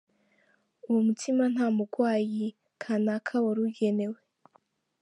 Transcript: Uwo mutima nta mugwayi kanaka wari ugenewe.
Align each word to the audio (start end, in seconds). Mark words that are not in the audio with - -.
Uwo 0.87 0.99
mutima 1.07 1.43
nta 1.53 1.67
mugwayi 1.75 2.45
kanaka 2.81 3.33
wari 3.43 3.61
ugenewe. 3.67 4.17